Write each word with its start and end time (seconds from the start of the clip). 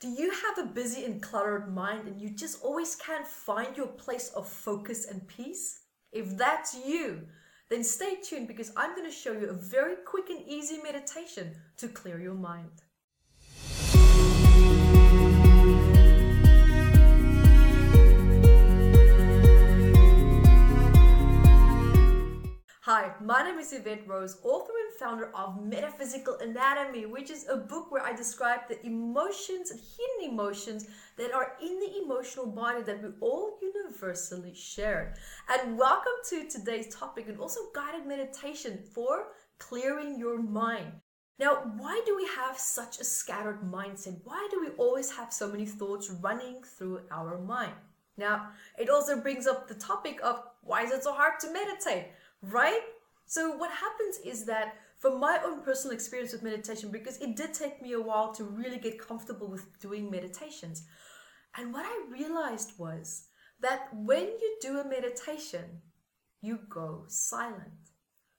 Do 0.00 0.08
you 0.08 0.30
have 0.30 0.56
a 0.56 0.72
busy 0.72 1.04
and 1.04 1.20
cluttered 1.20 1.74
mind 1.74 2.08
and 2.08 2.18
you 2.18 2.30
just 2.30 2.62
always 2.64 2.96
can't 2.96 3.26
find 3.26 3.76
your 3.76 3.86
place 3.86 4.30
of 4.30 4.48
focus 4.48 5.04
and 5.04 5.28
peace? 5.28 5.80
If 6.10 6.38
that's 6.38 6.74
you, 6.74 7.26
then 7.68 7.84
stay 7.84 8.16
tuned 8.16 8.48
because 8.48 8.72
I'm 8.78 8.96
going 8.96 9.06
to 9.06 9.14
show 9.14 9.32
you 9.32 9.50
a 9.50 9.52
very 9.52 9.96
quick 10.06 10.30
and 10.30 10.40
easy 10.48 10.78
meditation 10.82 11.54
to 11.76 11.88
clear 11.88 12.18
your 12.18 12.32
mind. 12.32 12.80
Hi, 23.00 23.12
my 23.24 23.42
name 23.42 23.58
is 23.58 23.72
Yvette 23.72 24.06
Rose, 24.06 24.36
author 24.42 24.74
and 24.78 24.98
founder 24.98 25.34
of 25.34 25.64
Metaphysical 25.64 26.36
Anatomy, 26.42 27.06
which 27.06 27.30
is 27.30 27.48
a 27.48 27.56
book 27.56 27.90
where 27.90 28.02
I 28.02 28.12
describe 28.12 28.68
the 28.68 28.84
emotions 28.84 29.70
and 29.70 29.80
hidden 29.80 30.34
emotions 30.34 30.86
that 31.16 31.32
are 31.32 31.52
in 31.62 31.80
the 31.80 32.02
emotional 32.04 32.44
body 32.44 32.82
that 32.82 33.02
we 33.02 33.08
all 33.22 33.58
universally 33.62 34.54
share. 34.54 35.14
And 35.48 35.78
welcome 35.78 36.12
to 36.28 36.46
today's 36.46 36.94
topic 36.94 37.26
and 37.26 37.38
also 37.38 37.60
guided 37.74 38.06
meditation 38.06 38.80
for 38.94 39.28
clearing 39.56 40.18
your 40.18 40.42
mind. 40.42 40.92
Now, 41.38 41.72
why 41.78 42.02
do 42.04 42.14
we 42.14 42.28
have 42.36 42.58
such 42.58 43.00
a 43.00 43.04
scattered 43.04 43.62
mindset? 43.62 44.20
Why 44.24 44.46
do 44.50 44.60
we 44.60 44.76
always 44.76 45.10
have 45.12 45.32
so 45.32 45.48
many 45.48 45.64
thoughts 45.64 46.10
running 46.10 46.64
through 46.76 47.00
our 47.10 47.38
mind? 47.38 47.72
Now, 48.18 48.50
it 48.78 48.90
also 48.90 49.18
brings 49.22 49.46
up 49.46 49.68
the 49.68 49.74
topic 49.74 50.20
of 50.22 50.42
why 50.60 50.82
is 50.82 50.90
it 50.90 51.02
so 51.02 51.14
hard 51.14 51.40
to 51.40 51.50
meditate? 51.50 52.08
right? 52.42 52.80
So 53.30 53.52
what 53.56 53.70
happens 53.70 54.18
is 54.24 54.44
that 54.46 54.74
from 54.98 55.20
my 55.20 55.38
own 55.44 55.62
personal 55.62 55.94
experience 55.94 56.32
with 56.32 56.42
meditation, 56.42 56.90
because 56.90 57.16
it 57.18 57.36
did 57.36 57.54
take 57.54 57.80
me 57.80 57.92
a 57.92 58.00
while 58.00 58.32
to 58.32 58.42
really 58.42 58.78
get 58.78 58.98
comfortable 58.98 59.46
with 59.46 59.78
doing 59.78 60.10
meditations, 60.10 60.82
and 61.56 61.72
what 61.72 61.86
I 61.86 62.10
realized 62.10 62.72
was 62.76 63.28
that 63.60 63.86
when 63.94 64.24
you 64.24 64.58
do 64.60 64.80
a 64.80 64.88
meditation, 64.88 65.80
you 66.40 66.58
go 66.68 67.04
silent. 67.06 67.92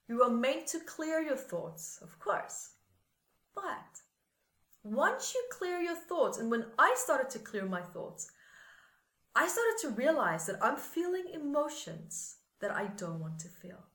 You 0.09 0.23
are 0.23 0.29
meant 0.29 0.67
to 0.67 0.81
clear 0.81 1.21
your 1.21 1.37
thoughts, 1.37 1.99
of 2.01 2.19
course. 2.19 2.71
But 3.55 4.01
once 4.83 5.33
you 5.33 5.41
clear 5.53 5.79
your 5.79 5.95
thoughts, 5.95 6.37
and 6.37 6.51
when 6.51 6.65
I 6.77 6.93
started 6.97 7.29
to 7.29 7.39
clear 7.39 7.65
my 7.65 7.81
thoughts, 7.81 8.29
I 9.37 9.47
started 9.47 9.77
to 9.83 10.01
realize 10.03 10.47
that 10.47 10.61
I'm 10.61 10.75
feeling 10.75 11.27
emotions 11.33 12.39
that 12.59 12.71
I 12.71 12.87
don't 12.87 13.21
want 13.21 13.39
to 13.39 13.47
feel. 13.47 13.85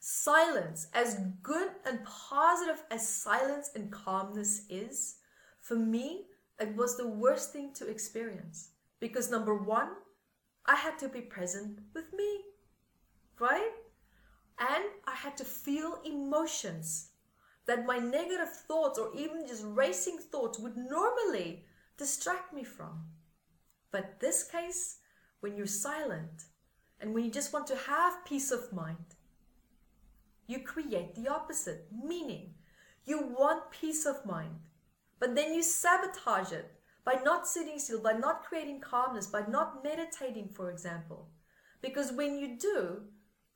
Silence, 0.00 0.86
as 0.94 1.18
good 1.42 1.70
and 1.84 2.04
positive 2.04 2.82
as 2.90 3.06
silence 3.06 3.70
and 3.74 3.90
calmness 3.90 4.62
is, 4.70 5.16
for 5.60 5.76
me, 5.76 6.26
it 6.60 6.74
was 6.76 6.96
the 6.96 7.06
worst 7.06 7.52
thing 7.52 7.72
to 7.74 7.88
experience. 7.88 8.70
Because 9.00 9.30
number 9.30 9.54
one, 9.54 9.90
I 10.66 10.76
had 10.76 10.98
to 11.00 11.08
be 11.08 11.20
present 11.20 11.80
with 11.94 12.12
me, 12.12 12.42
right? 13.38 13.72
And 14.58 14.84
I 15.06 15.14
had 15.14 15.36
to 15.38 15.44
feel 15.44 16.00
emotions 16.04 17.10
that 17.66 17.86
my 17.86 17.98
negative 17.98 18.54
thoughts 18.66 18.98
or 18.98 19.14
even 19.14 19.46
just 19.46 19.64
racing 19.64 20.18
thoughts 20.18 20.58
would 20.58 20.76
normally 20.76 21.64
distract 21.96 22.52
me 22.52 22.64
from. 22.64 23.04
But 23.90 24.20
this 24.20 24.42
case, 24.42 24.98
when 25.40 25.56
you're 25.56 25.66
silent 25.66 26.44
and 27.00 27.14
when 27.14 27.24
you 27.24 27.30
just 27.30 27.52
want 27.52 27.66
to 27.68 27.76
have 27.76 28.24
peace 28.24 28.50
of 28.50 28.72
mind, 28.72 29.14
you 30.48 30.58
create 30.60 31.14
the 31.14 31.28
opposite, 31.28 31.86
meaning 31.92 32.54
you 33.04 33.20
want 33.38 33.70
peace 33.70 34.04
of 34.04 34.26
mind, 34.26 34.56
but 35.20 35.36
then 35.36 35.54
you 35.54 35.62
sabotage 35.62 36.50
it 36.50 36.72
by 37.04 37.20
not 37.24 37.46
sitting 37.46 37.78
still, 37.78 38.02
by 38.02 38.12
not 38.12 38.44
creating 38.44 38.80
calmness, 38.80 39.26
by 39.26 39.42
not 39.48 39.84
meditating, 39.84 40.48
for 40.48 40.70
example. 40.70 41.28
Because 41.80 42.12
when 42.12 42.38
you 42.38 42.58
do, 42.58 43.02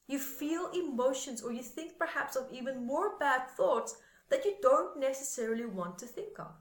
you 0.07 0.19
feel 0.19 0.71
emotions 0.73 1.43
or 1.43 1.53
you 1.53 1.63
think 1.63 1.99
perhaps 1.99 2.37
of 2.37 2.47
even 2.53 2.87
more 2.87 3.19
bad 3.19 3.49
thoughts 3.57 3.97
that 4.31 4.45
you 4.45 4.55
don't 4.63 4.99
necessarily 5.01 5.67
want 5.67 5.99
to 5.99 6.07
think 6.07 6.39
of. 6.39 6.53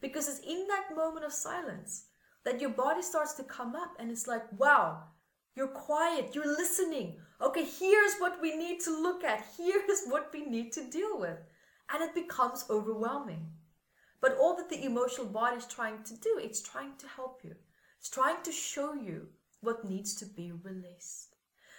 Because 0.00 0.28
it's 0.28 0.40
in 0.40 0.66
that 0.68 0.94
moment 0.94 1.24
of 1.24 1.32
silence 1.32 2.06
that 2.44 2.60
your 2.60 2.70
body 2.70 3.02
starts 3.02 3.34
to 3.34 3.42
come 3.44 3.74
up 3.74 3.92
and 3.98 4.10
it's 4.10 4.26
like, 4.26 4.44
wow, 4.58 5.04
you're 5.54 5.68
quiet, 5.68 6.34
you're 6.34 6.46
listening. 6.46 7.16
Okay, 7.40 7.64
here's 7.64 8.16
what 8.18 8.40
we 8.40 8.56
need 8.56 8.80
to 8.80 8.90
look 8.90 9.22
at, 9.22 9.44
here's 9.56 10.06
what 10.06 10.30
we 10.32 10.44
need 10.46 10.72
to 10.72 10.90
deal 10.90 11.18
with. 11.18 11.38
And 11.92 12.02
it 12.02 12.14
becomes 12.14 12.64
overwhelming. 12.70 13.46
But 14.20 14.36
all 14.38 14.56
that 14.56 14.70
the 14.70 14.84
emotional 14.84 15.26
body 15.26 15.56
is 15.56 15.66
trying 15.66 16.02
to 16.04 16.16
do, 16.16 16.40
it's 16.42 16.62
trying 16.62 16.96
to 16.98 17.06
help 17.06 17.40
you. 17.44 17.54
It's 17.98 18.08
trying 18.08 18.42
to 18.42 18.52
show 18.52 18.94
you 18.94 19.28
what 19.60 19.84
needs 19.84 20.14
to 20.16 20.26
be 20.26 20.52
released. 20.62 21.36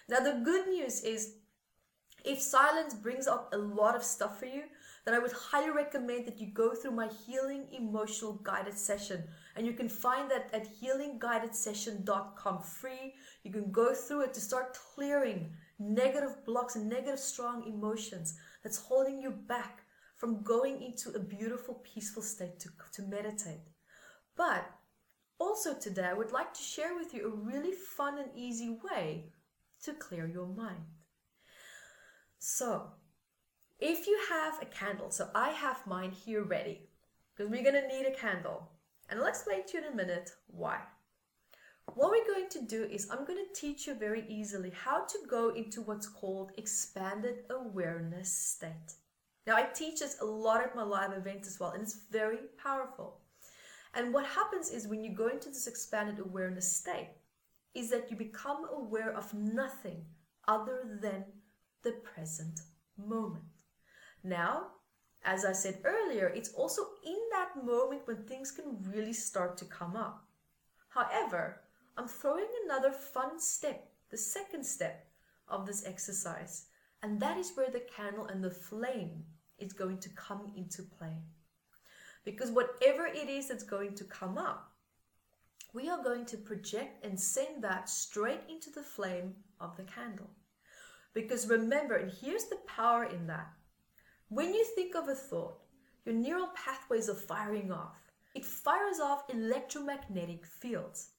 Now, 0.09 0.19
the 0.19 0.41
good 0.43 0.67
news 0.67 1.01
is 1.03 1.35
if 2.23 2.41
silence 2.41 2.93
brings 2.93 3.27
up 3.27 3.53
a 3.53 3.57
lot 3.57 3.95
of 3.95 4.03
stuff 4.03 4.39
for 4.39 4.45
you, 4.45 4.63
then 5.05 5.15
I 5.15 5.19
would 5.19 5.31
highly 5.31 5.69
recommend 5.69 6.27
that 6.27 6.39
you 6.39 6.47
go 6.47 6.73
through 6.73 6.91
my 6.91 7.07
healing 7.25 7.67
emotional 7.71 8.33
guided 8.43 8.77
session. 8.77 9.23
And 9.55 9.65
you 9.65 9.71
can 9.71 9.87
find 9.87 10.29
that 10.29 10.49
at 10.53 10.67
healingguidedsession.com 10.81 12.61
free. 12.63 13.13
You 13.43 13.51
can 13.53 13.71
go 13.71 13.93
through 13.93 14.23
it 14.25 14.33
to 14.33 14.41
start 14.41 14.77
clearing 14.93 15.51
negative 15.79 16.43
blocks 16.45 16.75
and 16.75 16.89
negative 16.89 17.19
strong 17.19 17.65
emotions 17.67 18.37
that's 18.63 18.77
holding 18.77 19.21
you 19.21 19.31
back 19.31 19.83
from 20.17 20.43
going 20.43 20.81
into 20.81 21.11
a 21.11 21.19
beautiful, 21.19 21.75
peaceful 21.75 22.23
state 22.23 22.59
to, 22.59 22.69
to 22.91 23.03
meditate. 23.03 23.61
But 24.35 24.69
also 25.39 25.73
today, 25.73 26.05
I 26.05 26.13
would 26.13 26.31
like 26.33 26.53
to 26.53 26.61
share 26.61 26.95
with 26.95 27.13
you 27.13 27.27
a 27.27 27.45
really 27.45 27.71
fun 27.71 28.17
and 28.17 28.29
easy 28.35 28.77
way 28.91 29.31
to 29.83 29.93
clear 29.93 30.27
your 30.27 30.47
mind. 30.47 30.83
So, 32.39 32.91
if 33.79 34.07
you 34.07 34.19
have 34.29 34.61
a 34.61 34.65
candle, 34.65 35.11
so 35.11 35.29
I 35.35 35.49
have 35.49 35.85
mine 35.85 36.11
here 36.11 36.43
ready, 36.43 36.89
because 37.35 37.51
we're 37.51 37.63
going 37.63 37.81
to 37.81 37.87
need 37.87 38.05
a 38.05 38.15
candle. 38.15 38.69
And 39.09 39.19
I'll 39.19 39.27
explain 39.27 39.65
to 39.65 39.77
you 39.77 39.85
in 39.85 39.93
a 39.93 39.95
minute 39.95 40.31
why. 40.47 40.79
What 41.93 42.11
we're 42.11 42.33
going 42.33 42.49
to 42.49 42.61
do 42.61 42.83
is 42.83 43.07
I'm 43.09 43.25
going 43.25 43.43
to 43.43 43.59
teach 43.59 43.87
you 43.87 43.95
very 43.95 44.25
easily 44.27 44.71
how 44.71 45.05
to 45.05 45.17
go 45.29 45.49
into 45.49 45.81
what's 45.81 46.07
called 46.07 46.51
expanded 46.57 47.45
awareness 47.49 48.31
state. 48.31 48.93
Now, 49.45 49.55
I 49.55 49.63
teach 49.63 49.99
this 49.99 50.17
a 50.21 50.25
lot 50.25 50.61
at 50.61 50.75
my 50.75 50.83
live 50.83 51.13
events 51.13 51.47
as 51.47 51.59
well, 51.59 51.71
and 51.71 51.81
it's 51.81 52.01
very 52.11 52.39
powerful. 52.61 53.21
And 53.93 54.13
what 54.13 54.25
happens 54.25 54.69
is 54.69 54.87
when 54.87 55.03
you 55.03 55.15
go 55.15 55.29
into 55.29 55.49
this 55.49 55.67
expanded 55.67 56.19
awareness 56.19 56.71
state, 56.75 57.11
is 57.73 57.89
that 57.91 58.11
you 58.11 58.17
become 58.17 58.67
aware 58.71 59.15
of 59.15 59.33
nothing 59.33 60.03
other 60.47 60.99
than 61.01 61.23
the 61.87 61.93
present 61.93 62.59
moment. 62.97 63.45
Now, 64.21 64.63
as 65.23 65.45
I 65.45 65.53
said 65.53 65.79
earlier, 65.85 66.27
it's 66.27 66.51
also 66.53 66.81
in 67.05 67.17
that 67.31 67.63
moment 67.63 68.01
when 68.05 68.23
things 68.23 68.51
can 68.51 68.77
really 68.93 69.13
start 69.13 69.55
to 69.57 69.65
come 69.65 69.95
up. 69.95 70.25
However, 70.89 71.61
I'm 71.97 72.09
throwing 72.09 72.51
another 72.65 72.91
fun 72.91 73.39
step, 73.39 73.89
the 74.09 74.17
second 74.17 74.65
step 74.65 75.07
of 75.47 75.65
this 75.65 75.85
exercise, 75.85 76.65
and 77.01 77.21
that 77.21 77.37
is 77.37 77.53
where 77.55 77.71
the 77.71 77.87
candle 77.95 78.25
and 78.25 78.43
the 78.43 78.51
flame 78.51 79.23
is 79.57 79.71
going 79.71 79.99
to 79.99 80.09
come 80.09 80.51
into 80.57 80.83
play. 80.83 81.15
Because 82.25 82.51
whatever 82.51 83.05
it 83.05 83.29
is 83.29 83.47
that's 83.47 83.63
going 83.63 83.95
to 83.95 84.03
come 84.03 84.37
up, 84.37 84.73
we 85.73 85.89
are 85.89 86.03
going 86.03 86.25
to 86.25 86.37
project 86.37 87.05
and 87.05 87.17
send 87.17 87.63
that 87.63 87.89
straight 87.89 88.41
into 88.49 88.71
the 88.71 88.83
flame 88.83 89.35
of 89.61 89.77
the 89.77 89.83
candle. 89.83 90.29
Because 91.17 91.49
remember, 91.49 91.95
and 91.95 92.11
here's 92.11 92.43
the 92.43 92.59
power 92.67 93.05
in 93.05 93.25
that 93.25 93.51
when 94.29 94.53
you 94.53 94.63
think 94.75 94.93
of 94.93 95.09
a 95.09 95.15
thought, 95.15 95.57
your 96.05 96.13
neural 96.13 96.49
pathways 96.55 97.09
are 97.09 97.15
firing 97.15 97.71
off. 97.71 97.97
It 98.35 98.45
fires 98.45 98.99
off 98.99 99.23
electromagnetic 99.27 100.45
fields. 100.45 101.13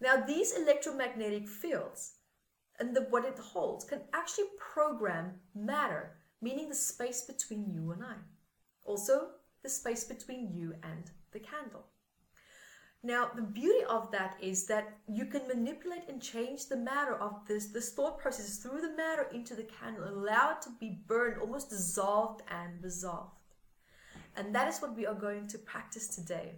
Now, 0.00 0.24
these 0.26 0.56
electromagnetic 0.56 1.46
fields 1.46 2.14
and 2.80 2.96
the, 2.96 3.02
what 3.10 3.26
it 3.26 3.38
holds 3.38 3.84
can 3.84 4.00
actually 4.14 4.46
program 4.58 5.32
matter, 5.54 6.16
meaning 6.40 6.70
the 6.70 6.74
space 6.74 7.20
between 7.20 7.70
you 7.70 7.92
and 7.92 8.02
I. 8.02 8.14
Also, 8.86 9.32
the 9.62 9.68
space 9.68 10.04
between 10.04 10.54
you 10.54 10.72
and 10.82 11.10
the 11.32 11.40
candle. 11.40 11.84
Now, 13.02 13.30
the 13.34 13.42
beauty 13.42 13.84
of 13.88 14.10
that 14.10 14.36
is 14.40 14.66
that 14.66 14.98
you 15.06 15.26
can 15.26 15.46
manipulate 15.46 16.08
and 16.08 16.20
change 16.20 16.66
the 16.66 16.76
matter 16.76 17.14
of 17.14 17.46
this, 17.46 17.66
this 17.66 17.92
thought 17.92 18.18
process 18.18 18.56
through 18.56 18.80
the 18.80 18.96
matter 18.96 19.28
into 19.32 19.54
the 19.54 19.64
candle, 19.64 20.08
allow 20.08 20.52
it 20.52 20.62
to 20.62 20.70
be 20.80 21.02
burned, 21.06 21.40
almost 21.40 21.70
dissolved 21.70 22.42
and 22.50 22.82
resolved. 22.82 23.38
And 24.36 24.54
that 24.54 24.68
is 24.68 24.80
what 24.80 24.96
we 24.96 25.06
are 25.06 25.14
going 25.14 25.46
to 25.48 25.58
practice 25.58 26.08
today 26.08 26.56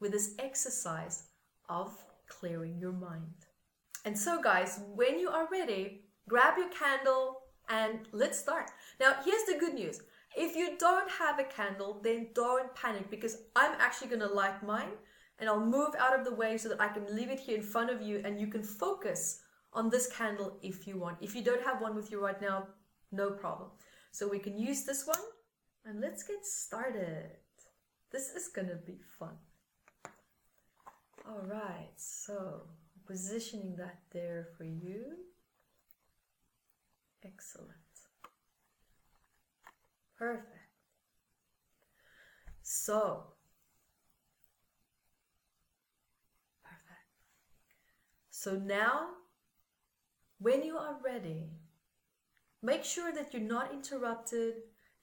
with 0.00 0.12
this 0.12 0.34
exercise 0.38 1.24
of 1.68 1.92
clearing 2.28 2.78
your 2.78 2.92
mind. 2.92 3.46
And 4.04 4.18
so, 4.18 4.42
guys, 4.42 4.80
when 4.94 5.18
you 5.18 5.28
are 5.28 5.48
ready, 5.50 6.06
grab 6.28 6.58
your 6.58 6.70
candle 6.70 7.42
and 7.68 8.00
let's 8.12 8.38
start. 8.38 8.70
Now, 8.98 9.14
here's 9.24 9.44
the 9.44 9.58
good 9.58 9.74
news 9.74 10.00
If 10.36 10.56
you 10.56 10.76
don't 10.78 11.10
have 11.10 11.38
a 11.38 11.44
candle, 11.44 12.00
then 12.02 12.28
don't 12.34 12.74
panic 12.74 13.10
because 13.10 13.36
I'm 13.54 13.74
actually 13.78 14.08
going 14.08 14.20
to 14.20 14.34
light 14.34 14.62
mine 14.62 14.96
and 15.38 15.48
I'll 15.48 15.64
move 15.64 15.94
out 15.98 16.18
of 16.18 16.24
the 16.24 16.34
way 16.34 16.56
so 16.58 16.68
that 16.68 16.80
I 16.80 16.88
can 16.88 17.14
leave 17.14 17.30
it 17.30 17.40
here 17.40 17.56
in 17.56 17.62
front 17.62 17.90
of 17.90 18.00
you 18.02 18.22
and 18.24 18.40
you 18.40 18.46
can 18.46 18.62
focus 18.62 19.40
on 19.72 19.90
this 19.90 20.06
candle 20.06 20.58
if 20.62 20.86
you 20.86 20.98
want. 20.98 21.18
If 21.20 21.34
you 21.34 21.42
don't 21.42 21.64
have 21.64 21.80
one 21.80 21.94
with 21.94 22.10
you 22.10 22.22
right 22.22 22.40
now, 22.40 22.68
no 23.10 23.30
problem. 23.30 23.70
So 24.10 24.28
we 24.28 24.38
can 24.38 24.58
use 24.58 24.84
this 24.84 25.06
one 25.06 25.24
and 25.84 26.00
let's 26.00 26.22
get 26.22 26.44
started. 26.44 27.30
This 28.10 28.30
is 28.30 28.48
to 28.54 28.76
be 28.86 28.98
fun. 29.18 29.36
All 31.26 31.42
right, 31.46 31.90
so 31.96 32.62
positioning 33.06 33.76
that 33.76 33.98
there 34.12 34.48
for 34.56 34.64
you. 34.64 35.16
Excellent. 37.24 37.70
Perfect. 40.18 40.46
So, 42.62 43.24
perfect. 46.62 47.08
So 48.42 48.56
now, 48.56 49.06
when 50.40 50.64
you 50.64 50.76
are 50.76 50.98
ready, 51.04 51.50
make 52.60 52.82
sure 52.82 53.12
that 53.12 53.32
you're 53.32 53.40
not 53.40 53.72
interrupted. 53.72 54.54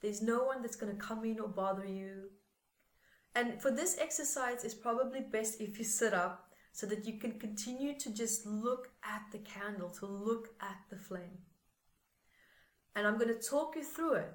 There's 0.02 0.22
no 0.22 0.44
one 0.44 0.62
that's 0.62 0.76
going 0.76 0.94
to 0.94 1.02
come 1.02 1.24
in 1.24 1.40
or 1.40 1.48
bother 1.48 1.86
you. 1.86 2.32
And 3.36 3.62
for 3.62 3.72
this 3.72 3.98
exercise, 3.98 4.66
it's 4.66 4.74
probably 4.74 5.22
best 5.22 5.62
if 5.62 5.80
you 5.80 5.86
sit 5.86 6.14
up 6.14 6.50
so 6.74 6.86
that 6.88 7.06
you 7.06 7.18
can 7.18 7.40
continue 7.40 7.98
to 8.00 8.14
just 8.14 8.46
look 8.46 8.90
at 9.06 9.22
the 9.32 9.38
candle, 9.38 9.88
to 10.00 10.06
look 10.06 10.50
at 10.62 10.76
the 10.90 10.98
flame. 10.98 11.40
And 12.94 13.08
I'm 13.08 13.18
going 13.18 13.34
to 13.34 13.50
talk 13.50 13.78
you 13.78 13.86
through 13.86 14.16
it 14.16 14.34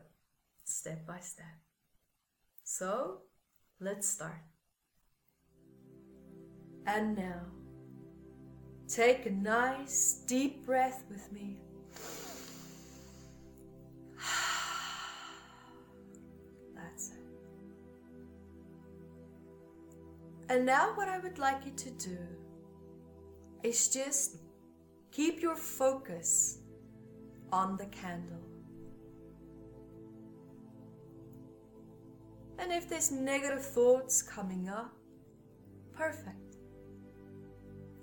step 0.65 1.07
by 1.07 1.19
step. 1.21 1.59
So, 2.63 3.19
let's 3.81 4.09
start. 4.09 4.41
And 6.87 7.15
now, 7.15 7.64
take 8.95 9.27
a 9.27 9.31
nice 9.31 10.23
deep 10.29 10.65
breath 10.65 11.03
with 11.11 11.33
me. 11.33 11.57
That's 16.77 17.11
it. 17.11 17.19
And 20.49 20.65
now, 20.65 20.93
what 20.95 21.09
I 21.09 21.19
would 21.19 21.39
like 21.39 21.67
you 21.67 21.73
to 21.73 21.91
do 21.91 22.19
is 23.65 23.89
just 23.89 24.37
keep 25.11 25.43
your 25.43 25.57
focus 25.57 26.59
on 27.51 27.77
the 27.77 27.87
candle. 27.87 28.39
And 32.61 32.73
if 32.73 32.89
there's 32.89 33.11
negative 33.11 33.67
thoughts 33.67 34.23
coming 34.23 34.69
up, 34.69 34.95
perfect. 35.93 36.44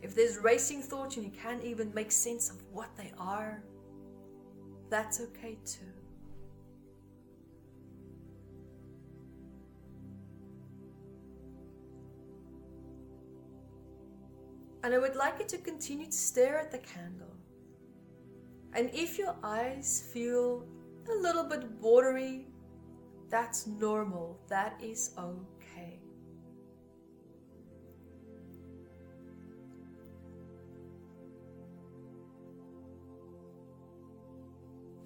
If 0.02 0.16
there's 0.16 0.38
racing 0.38 0.82
thoughts 0.82 1.18
and 1.18 1.26
you 1.26 1.32
can't 1.32 1.64
even 1.64 1.94
make 1.94 2.12
sense 2.12 2.50
of 2.50 2.58
what 2.72 2.90
they 2.98 3.12
are, 3.18 3.64
that's 4.90 5.22
okay 5.22 5.58
too. 5.66 5.86
And 14.84 14.96
I 14.96 14.98
would 14.98 15.16
like 15.16 15.36
you 15.40 15.46
to 15.46 15.58
continue 15.60 16.08
to 16.08 16.12
stare 16.12 16.60
at 16.60 16.72
the 16.72 16.80
candle. 16.80 17.36
And 18.74 18.90
if 18.94 19.20
your 19.20 19.36
eyes 19.44 20.10
feel 20.12 20.66
a 21.08 21.22
little 21.22 21.44
bit 21.44 21.70
watery, 21.80 22.48
that's 23.30 23.68
normal. 23.68 24.40
That 24.50 24.80
is 24.82 25.12
okay. 25.18 26.00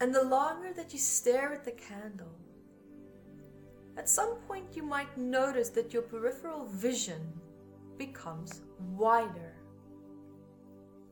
And 0.01 0.13
the 0.13 0.23
longer 0.23 0.73
that 0.73 0.91
you 0.91 0.99
stare 0.99 1.53
at 1.53 1.63
the 1.63 1.71
candle, 1.71 2.35
at 3.97 4.09
some 4.09 4.35
point 4.47 4.75
you 4.75 4.83
might 4.83 5.17
notice 5.17 5.69
that 5.69 5.93
your 5.93 6.01
peripheral 6.01 6.65
vision 6.65 7.21
becomes 7.97 8.61
wider 8.79 9.55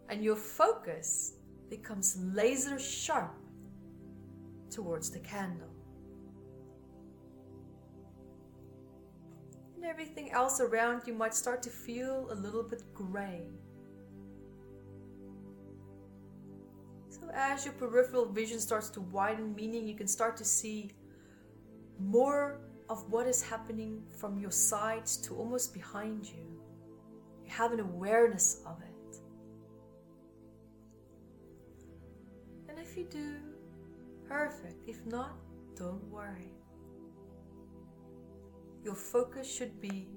and 0.09 0.23
your 0.23 0.35
focus 0.35 1.35
becomes 1.69 2.17
laser 2.17 2.77
sharp 2.77 3.35
towards 4.69 5.09
the 5.09 5.19
candle. 5.19 5.69
And 9.75 9.85
everything 9.85 10.31
else 10.31 10.59
around 10.59 11.03
you 11.07 11.13
might 11.13 11.33
start 11.33 11.63
to 11.63 11.69
feel 11.69 12.27
a 12.31 12.35
little 12.35 12.63
bit 12.63 12.83
gray. 12.93 13.47
As 17.33 17.65
your 17.65 17.73
peripheral 17.73 18.25
vision 18.25 18.59
starts 18.59 18.89
to 18.91 19.01
widen, 19.01 19.55
meaning 19.55 19.87
you 19.87 19.95
can 19.95 20.07
start 20.07 20.37
to 20.37 20.45
see 20.45 20.91
more 21.99 22.59
of 22.89 23.09
what 23.11 23.27
is 23.27 23.41
happening 23.41 24.03
from 24.17 24.39
your 24.39 24.51
sides 24.51 25.17
to 25.17 25.35
almost 25.35 25.73
behind 25.73 26.25
you, 26.25 26.45
you 27.43 27.51
have 27.51 27.71
an 27.71 27.79
awareness 27.79 28.61
of 28.65 28.81
it. 28.81 29.17
And 32.69 32.79
if 32.79 32.97
you 32.97 33.05
do, 33.05 33.37
perfect. 34.27 34.87
If 34.87 35.05
not, 35.05 35.35
don't 35.75 36.03
worry. 36.05 36.51
Your 38.83 38.95
focus 38.95 39.51
should 39.51 39.79
be 39.79 40.07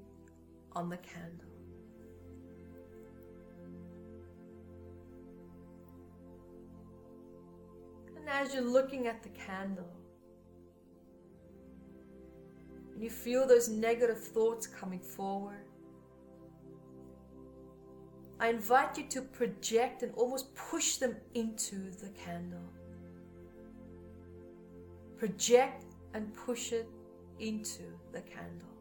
on 0.72 0.88
the 0.88 0.98
candle. 0.98 1.45
As 8.36 8.52
you're 8.52 8.62
looking 8.62 9.06
at 9.06 9.22
the 9.22 9.30
candle, 9.30 9.92
and 12.92 13.02
you 13.02 13.08
feel 13.08 13.46
those 13.46 13.68
negative 13.68 14.22
thoughts 14.22 14.66
coming 14.66 15.00
forward, 15.00 15.64
I 18.38 18.48
invite 18.48 18.98
you 18.98 19.04
to 19.04 19.22
project 19.22 20.02
and 20.02 20.12
almost 20.14 20.54
push 20.54 20.96
them 20.96 21.16
into 21.34 21.90
the 22.02 22.10
candle. 22.10 22.68
Project 25.16 25.84
and 26.12 26.34
push 26.34 26.72
it 26.72 26.88
into 27.38 27.84
the 28.12 28.20
candle. 28.20 28.75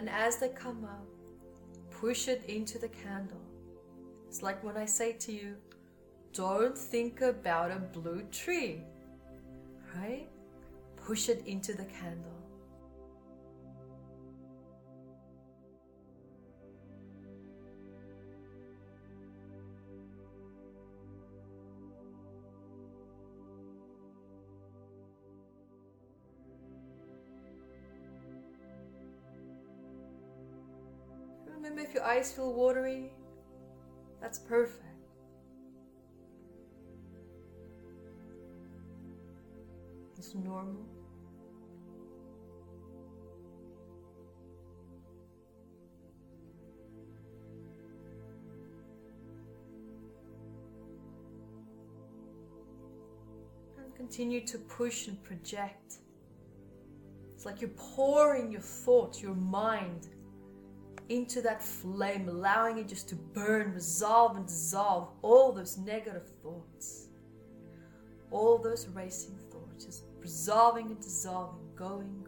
And 0.00 0.08
as 0.08 0.38
they 0.38 0.48
come 0.48 0.82
up, 0.86 1.04
push 1.90 2.26
it 2.26 2.42
into 2.48 2.78
the 2.78 2.88
candle. 2.88 3.42
It's 4.26 4.40
like 4.40 4.64
when 4.64 4.78
I 4.78 4.86
say 4.86 5.12
to 5.12 5.30
you, 5.30 5.56
don't 6.32 6.76
think 6.76 7.20
about 7.20 7.70
a 7.70 7.80
blue 7.80 8.22
tree, 8.32 8.80
right? 9.94 10.26
Push 10.96 11.28
it 11.28 11.42
into 11.44 11.74
the 11.74 11.84
candle. 11.84 12.32
Remember 31.70 31.88
if 31.88 31.94
your 31.94 32.02
eyes 32.02 32.32
feel 32.32 32.52
watery, 32.52 33.12
that's 34.20 34.40
perfect. 34.40 34.82
It's 40.18 40.34
normal. 40.34 40.84
And 53.78 53.94
continue 53.94 54.44
to 54.44 54.58
push 54.58 55.06
and 55.06 55.22
project. 55.22 55.98
It's 57.36 57.46
like 57.46 57.60
you're 57.60 57.70
pouring 57.70 58.50
your 58.50 58.60
thoughts, 58.60 59.22
your 59.22 59.36
mind 59.36 60.08
into 61.10 61.42
that 61.42 61.62
flame, 61.62 62.28
allowing 62.28 62.78
it 62.78 62.88
just 62.88 63.08
to 63.08 63.16
burn, 63.16 63.74
resolve, 63.74 64.36
and 64.36 64.46
dissolve 64.46 65.08
all 65.22 65.52
those 65.52 65.76
negative 65.76 66.30
thoughts, 66.42 67.08
all 68.30 68.56
those 68.58 68.86
racing 68.88 69.36
thoughts, 69.50 69.84
just 69.84 70.04
resolving 70.20 70.86
and 70.86 71.00
dissolving, 71.00 71.66
going, 71.74 72.24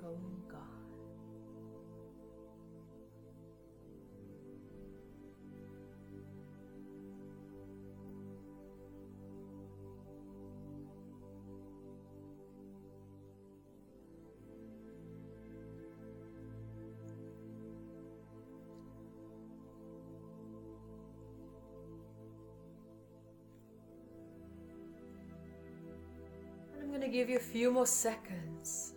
going, 26.93 27.01
going 27.01 27.11
to 27.11 27.17
give 27.17 27.31
you 27.31 27.37
a 27.37 27.41
few 27.41 27.71
more 27.71 27.87
seconds 27.87 28.93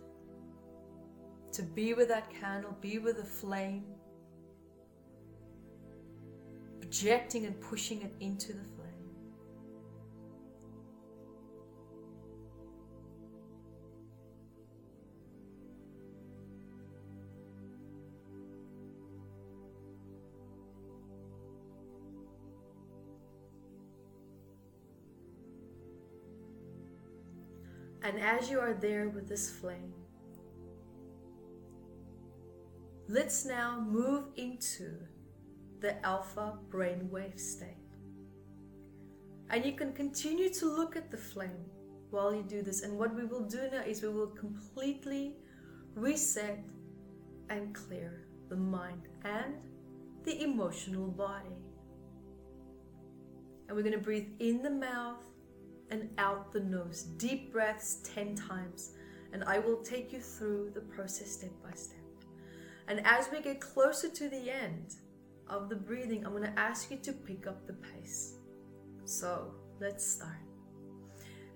to 1.52 1.62
be 1.62 1.94
with 1.94 2.08
that 2.08 2.28
candle, 2.30 2.76
be 2.80 2.98
with 2.98 3.16
the 3.16 3.24
flame, 3.24 3.84
projecting 6.80 7.46
and 7.46 7.58
pushing 7.60 8.02
it 8.02 8.12
into 8.20 8.52
the 8.52 8.64
flame. 8.64 8.85
And 28.06 28.20
as 28.20 28.48
you 28.48 28.60
are 28.60 28.72
there 28.72 29.08
with 29.08 29.28
this 29.28 29.50
flame, 29.50 29.92
let's 33.08 33.44
now 33.44 33.80
move 33.80 34.26
into 34.36 34.92
the 35.80 36.06
alpha 36.06 36.56
brainwave 36.70 37.40
state. 37.40 37.90
And 39.50 39.64
you 39.64 39.72
can 39.72 39.92
continue 39.92 40.50
to 40.54 40.66
look 40.66 40.94
at 40.94 41.10
the 41.10 41.16
flame 41.16 41.64
while 42.10 42.32
you 42.32 42.44
do 42.44 42.62
this. 42.62 42.82
And 42.82 42.96
what 42.96 43.12
we 43.12 43.24
will 43.24 43.44
do 43.44 43.68
now 43.72 43.82
is 43.82 44.02
we 44.02 44.08
will 44.08 44.28
completely 44.28 45.38
reset 45.96 46.64
and 47.50 47.74
clear 47.74 48.28
the 48.48 48.56
mind 48.56 49.08
and 49.24 49.56
the 50.22 50.44
emotional 50.44 51.08
body. 51.08 51.58
And 53.66 53.76
we're 53.76 53.82
going 53.82 53.98
to 53.98 53.98
breathe 53.98 54.28
in 54.38 54.62
the 54.62 54.70
mouth 54.70 55.24
and 55.90 56.08
out 56.18 56.52
the 56.52 56.60
nose. 56.60 57.02
Deep 57.16 57.52
breaths 57.52 58.00
10 58.14 58.34
times. 58.34 58.92
And 59.32 59.44
I 59.44 59.58
will 59.58 59.78
take 59.78 60.12
you 60.12 60.20
through 60.20 60.70
the 60.74 60.80
process 60.80 61.30
step 61.30 61.52
by 61.62 61.72
step. 61.72 61.98
And 62.88 63.04
as 63.06 63.28
we 63.30 63.40
get 63.40 63.60
closer 63.60 64.08
to 64.08 64.28
the 64.28 64.50
end 64.50 64.94
of 65.48 65.68
the 65.68 65.76
breathing, 65.76 66.24
I'm 66.24 66.32
going 66.32 66.44
to 66.44 66.58
ask 66.58 66.90
you 66.90 66.96
to 66.98 67.12
pick 67.12 67.46
up 67.46 67.66
the 67.66 67.74
pace. 67.74 68.36
So 69.04 69.52
let's 69.80 70.06
start. 70.06 70.38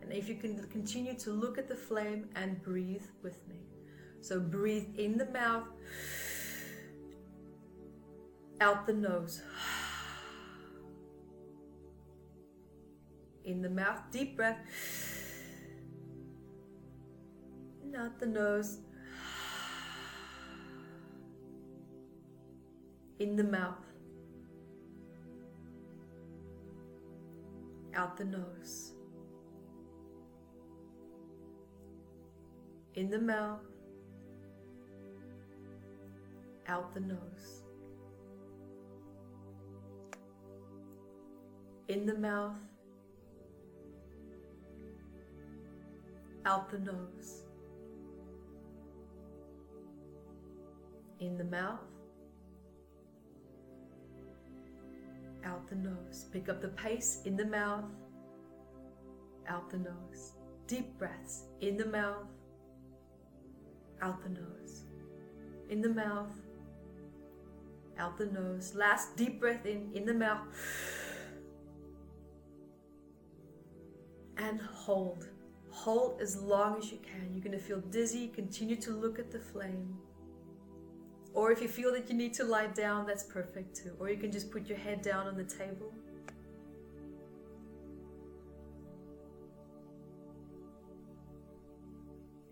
And 0.02 0.12
if 0.12 0.28
you 0.28 0.34
can 0.36 0.66
continue 0.68 1.14
to 1.18 1.30
look 1.30 1.58
at 1.58 1.68
the 1.68 1.76
flame 1.76 2.28
and 2.34 2.60
breathe 2.62 3.06
with 3.22 3.46
me. 3.48 3.56
So 4.20 4.40
breathe 4.40 4.86
in 4.98 5.16
the 5.16 5.26
mouth, 5.26 5.68
out 8.60 8.86
the 8.86 8.92
nose. 8.92 9.42
In 13.50 13.62
the 13.62 13.68
mouth, 13.68 14.00
deep 14.12 14.36
breath. 14.36 14.58
And 17.82 17.96
out 17.96 18.18
the 18.20 18.26
nose. 18.26 18.78
In 23.18 23.36
the 23.36 23.44
mouth. 23.44 23.84
Out 27.94 28.16
the 28.16 28.24
nose. 28.24 28.92
In 32.94 33.10
the 33.10 33.18
mouth. 33.18 33.60
Out 36.68 36.94
the 36.94 37.00
nose. 37.00 37.64
In 41.88 42.06
the 42.06 42.14
mouth 42.14 42.69
out 46.50 46.68
the 46.68 46.78
nose, 46.80 47.44
in 51.20 51.38
the 51.38 51.44
mouth, 51.44 51.78
out 55.44 55.68
the 55.68 55.76
nose. 55.76 56.26
Pick 56.32 56.48
up 56.48 56.60
the 56.60 56.70
pace 56.70 57.22
in 57.24 57.36
the 57.36 57.44
mouth, 57.44 57.84
out 59.48 59.70
the 59.70 59.78
nose. 59.78 60.32
Deep 60.66 60.98
breaths 60.98 61.44
in 61.60 61.76
the 61.76 61.86
mouth, 61.86 62.26
out 64.02 64.20
the 64.20 64.30
nose. 64.30 64.86
In 65.68 65.80
the 65.80 65.88
mouth, 65.88 66.34
out 67.96 68.18
the 68.18 68.26
nose. 68.26 68.74
Last 68.74 69.16
deep 69.16 69.38
breath 69.38 69.66
in, 69.66 69.88
in 69.94 70.04
the 70.04 70.14
mouth. 70.14 70.48
And 74.36 74.60
hold. 74.60 75.28
Hold 75.84 76.20
as 76.20 76.36
long 76.36 76.76
as 76.76 76.92
you 76.92 76.98
can. 76.98 77.32
You're 77.32 77.42
going 77.42 77.58
to 77.58 77.58
feel 77.58 77.80
dizzy. 77.80 78.28
Continue 78.28 78.76
to 78.76 78.90
look 78.90 79.18
at 79.18 79.30
the 79.32 79.38
flame. 79.38 79.96
Or 81.32 81.50
if 81.52 81.62
you 81.62 81.68
feel 81.68 81.90
that 81.92 82.10
you 82.10 82.14
need 82.14 82.34
to 82.34 82.44
lie 82.44 82.66
down, 82.66 83.06
that's 83.06 83.22
perfect 83.22 83.76
too. 83.76 83.96
Or 83.98 84.10
you 84.10 84.18
can 84.18 84.30
just 84.30 84.50
put 84.50 84.68
your 84.68 84.76
head 84.76 85.00
down 85.00 85.26
on 85.26 85.38
the 85.38 85.44
table. 85.44 85.90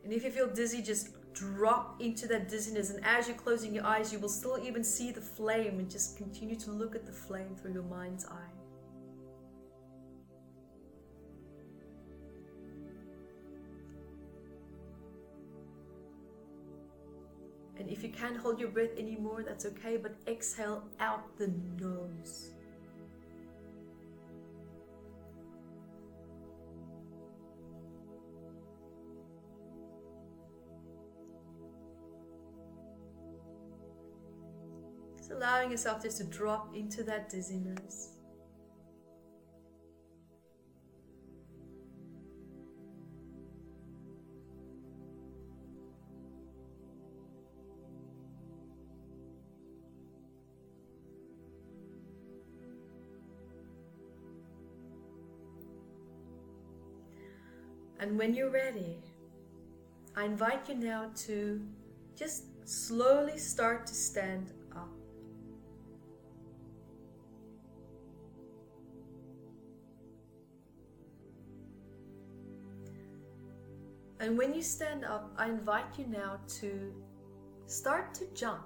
And 0.04 0.10
if 0.10 0.24
you 0.24 0.30
feel 0.30 0.48
dizzy, 0.48 0.80
just 0.80 1.10
drop 1.34 2.00
into 2.00 2.26
that 2.28 2.48
dizziness. 2.48 2.88
And 2.88 3.04
as 3.04 3.28
you're 3.28 3.36
closing 3.36 3.74
your 3.74 3.84
eyes, 3.84 4.10
you 4.10 4.18
will 4.20 4.30
still 4.30 4.58
even 4.58 4.82
see 4.82 5.10
the 5.10 5.20
flame 5.20 5.78
and 5.78 5.90
just 5.90 6.16
continue 6.16 6.56
to 6.60 6.70
look 6.70 6.94
at 6.94 7.04
the 7.04 7.12
flame 7.12 7.54
through 7.60 7.74
your 7.74 7.82
mind's 7.82 8.24
eye. 8.24 8.57
And 17.88 17.96
if 17.96 18.02
you 18.02 18.10
can't 18.10 18.36
hold 18.36 18.60
your 18.60 18.68
breath 18.68 18.98
anymore, 18.98 19.42
that's 19.42 19.64
okay, 19.64 19.96
but 19.96 20.14
exhale 20.26 20.84
out 21.00 21.38
the 21.38 21.50
nose. 21.80 22.50
Allowing 35.30 35.70
yourself 35.70 36.02
just 36.02 36.18
to 36.18 36.24
drop 36.24 36.74
into 36.76 37.02
that 37.04 37.30
dizziness. 37.30 38.17
And 58.00 58.16
when 58.16 58.32
you're 58.32 58.50
ready, 58.50 58.98
I 60.16 60.24
invite 60.24 60.68
you 60.68 60.76
now 60.76 61.10
to 61.26 61.60
just 62.16 62.44
slowly 62.68 63.38
start 63.38 63.86
to 63.86 63.94
stand 63.94 64.52
up. 64.74 64.88
And 74.20 74.36
when 74.38 74.54
you 74.54 74.62
stand 74.62 75.04
up, 75.04 75.32
I 75.36 75.48
invite 75.48 75.98
you 75.98 76.06
now 76.06 76.38
to 76.60 76.92
start 77.66 78.14
to 78.14 78.26
jump. 78.34 78.64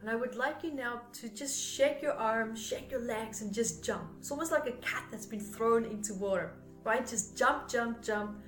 And 0.00 0.10
I 0.10 0.16
would 0.16 0.34
like 0.34 0.62
you 0.62 0.74
now 0.74 1.02
to 1.14 1.30
just 1.30 1.58
shake 1.58 2.02
your 2.02 2.12
arms, 2.12 2.62
shake 2.62 2.90
your 2.90 3.00
legs, 3.00 3.40
and 3.40 3.54
just 3.54 3.82
jump. 3.82 4.10
It's 4.18 4.30
almost 4.30 4.52
like 4.52 4.66
a 4.66 4.72
cat 4.72 5.04
that's 5.10 5.24
been 5.24 5.40
thrown 5.40 5.86
into 5.86 6.12
water 6.12 6.52
right? 6.84 7.06
Just 7.06 7.36
jump, 7.36 7.68
jump, 7.68 8.02
jump. 8.02 8.42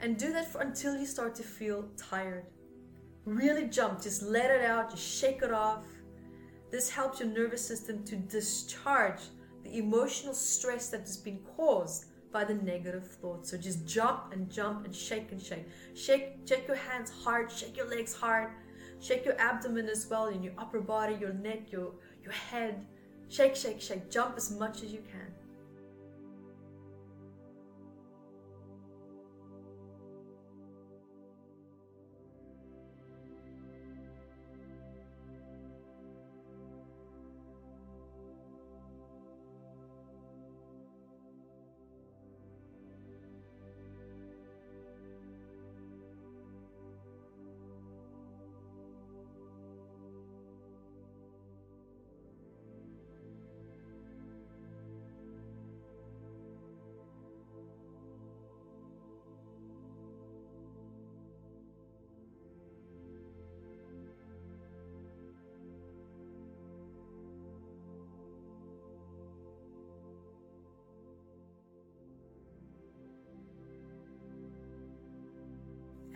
And 0.00 0.16
do 0.16 0.32
that 0.32 0.50
for, 0.50 0.60
until 0.60 0.96
you 0.96 1.06
start 1.06 1.34
to 1.36 1.42
feel 1.42 1.88
tired. 1.96 2.46
Really 3.24 3.68
jump, 3.68 4.02
just 4.02 4.22
let 4.22 4.50
it 4.50 4.64
out, 4.64 4.90
just 4.90 5.02
shake 5.02 5.42
it 5.42 5.52
off. 5.52 5.84
This 6.70 6.88
helps 6.88 7.20
your 7.20 7.28
nervous 7.28 7.66
system 7.66 8.04
to 8.04 8.16
discharge 8.16 9.20
the 9.64 9.78
emotional 9.78 10.34
stress 10.34 10.88
that 10.88 11.00
has 11.00 11.16
been 11.16 11.40
caused 11.56 12.06
by 12.32 12.44
the 12.44 12.54
negative 12.54 13.06
thoughts. 13.06 13.50
So 13.50 13.58
just 13.58 13.86
jump 13.86 14.32
and 14.32 14.50
jump 14.50 14.84
and 14.84 14.94
shake 14.94 15.32
and 15.32 15.42
shake. 15.42 15.66
Shake, 15.94 16.36
shake 16.46 16.66
your 16.66 16.76
hands 16.76 17.10
hard, 17.10 17.50
shake 17.50 17.76
your 17.76 17.88
legs 17.88 18.14
hard, 18.14 18.50
shake 19.00 19.24
your 19.24 19.38
abdomen 19.40 19.88
as 19.88 20.06
well, 20.08 20.28
in 20.28 20.42
your 20.42 20.54
upper 20.56 20.80
body, 20.80 21.16
your 21.20 21.32
neck, 21.32 21.72
your, 21.72 21.92
your 22.22 22.32
head. 22.32 22.86
Shake, 23.28 23.56
shake, 23.56 23.80
shake. 23.80 24.10
Jump 24.10 24.36
as 24.36 24.50
much 24.50 24.82
as 24.82 24.92
you 24.92 25.02
can. 25.10 25.32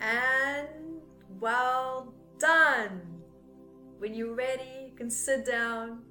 And 0.04 1.00
well 1.40 2.12
done. 2.38 3.00
When 3.98 4.12
you're 4.12 4.34
ready, 4.34 4.90
you 4.90 4.94
can 4.94 5.10
sit 5.10 5.46
down 5.46 6.02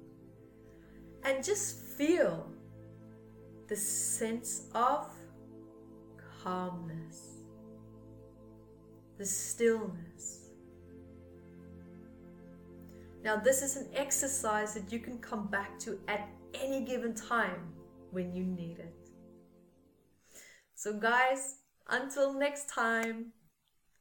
and 1.22 1.44
just 1.44 1.78
feel 1.96 2.50
the 3.68 3.76
sense 3.76 4.66
of 4.74 5.12
calmness, 6.42 7.38
the 9.16 9.24
stillness. 9.24 10.50
Now, 13.22 13.36
this 13.36 13.62
is 13.62 13.76
an 13.76 13.88
exercise 13.94 14.74
that 14.74 14.92
you 14.92 14.98
can 14.98 15.18
come 15.18 15.46
back 15.46 15.78
to 15.80 16.00
at 16.08 16.28
any 16.52 16.84
given 16.84 17.14
time 17.14 17.72
when 18.10 18.34
you 18.34 18.42
need 18.42 18.80
it. 18.80 19.08
So, 20.74 20.98
guys, 20.98 21.58
until 21.88 22.34
next 22.34 22.68
time, 22.68 23.32